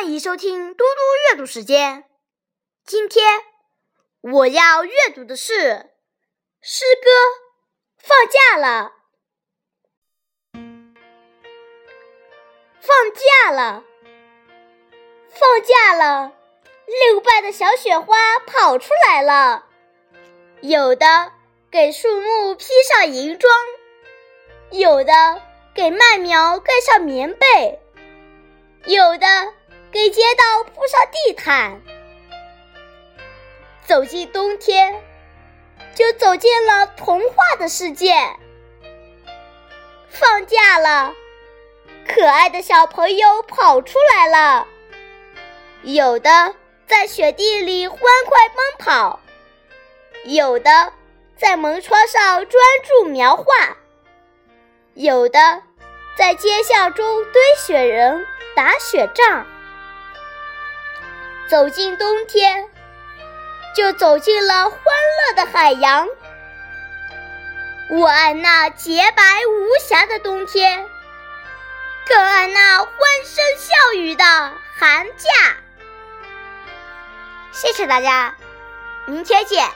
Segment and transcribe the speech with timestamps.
[0.00, 2.04] 欢迎收听嘟嘟阅读时间。
[2.86, 3.42] 今天
[4.20, 5.90] 我要阅读的是
[6.60, 7.10] 诗歌
[7.98, 8.92] 《放假了》。
[12.80, 13.82] 放假了，
[15.30, 16.32] 放假了，
[16.86, 19.66] 六瓣的小雪花跑出来了。
[20.60, 21.32] 有的
[21.72, 23.52] 给树木披上银装，
[24.70, 25.42] 有的
[25.74, 27.80] 给麦苗盖上棉被，
[28.84, 29.57] 有的。
[29.98, 31.82] 给街道铺上地毯，
[33.84, 34.94] 走进冬天，
[35.92, 38.14] 就走进了童话的世界。
[40.08, 41.12] 放假了，
[42.06, 44.68] 可爱的小朋友跑出来了，
[45.82, 46.54] 有的
[46.86, 49.18] 在雪地里欢快奔跑，
[50.26, 50.92] 有的
[51.36, 53.76] 在门窗上专注描画，
[54.94, 55.60] 有的
[56.16, 59.44] 在街巷中堆雪人、打雪仗。
[61.48, 62.68] 走进冬天，
[63.74, 66.06] 就走进了欢乐的海洋。
[67.88, 70.86] 我爱那洁白无瑕的冬天，
[72.06, 72.90] 更爱那欢
[73.24, 74.24] 声笑语的
[74.78, 75.56] 寒假。
[77.50, 78.36] 谢谢大家，
[79.06, 79.66] 明天见。